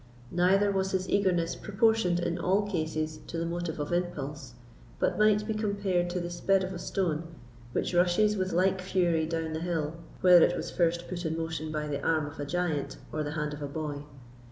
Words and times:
Neither 0.31 0.71
was 0.71 0.93
his 0.93 1.07
eagerness 1.07 1.55
proportioned 1.55 2.19
in 2.19 2.39
all 2.39 2.63
cases 2.67 3.19
to 3.27 3.37
the 3.37 3.45
motive 3.45 3.79
of 3.79 3.93
impulse, 3.93 4.55
but 4.97 5.19
might 5.19 5.45
be 5.45 5.53
compared 5.53 6.09
to 6.09 6.19
the 6.19 6.31
speed 6.31 6.63
of 6.63 6.73
a 6.73 6.79
stone, 6.79 7.35
which 7.71 7.93
rushes 7.93 8.35
with 8.35 8.51
like 8.51 8.81
fury 8.81 9.27
down 9.27 9.53
the 9.53 9.59
hill 9.59 9.93
whether 10.21 10.43
it 10.43 10.57
was 10.57 10.71
first 10.71 11.07
put 11.07 11.23
in 11.23 11.37
motion 11.37 11.71
by 11.71 11.87
the 11.87 12.01
arm 12.03 12.25
of 12.25 12.39
a 12.39 12.47
giant 12.47 12.97
or 13.13 13.21
the 13.21 13.33
hand 13.33 13.53
of 13.53 13.61
a 13.61 13.67
boy. 13.67 14.03